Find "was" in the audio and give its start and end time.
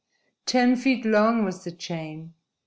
1.45-1.63